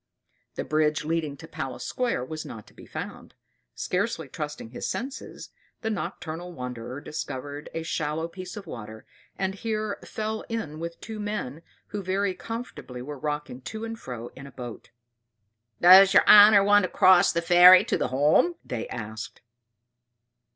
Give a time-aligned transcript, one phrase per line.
[0.55, 3.35] The bridge leading to Palace Square was not to be found;
[3.75, 9.05] scarcely trusting his senses, the nocturnal wanderer discovered a shallow piece of water,
[9.37, 14.29] and here fell in with two men who very comfortably were rocking to and fro
[14.35, 14.89] in a boat.
[15.79, 18.55] "Does your honor want to cross the ferry to the Holme?"
[18.91, 19.41] asked they.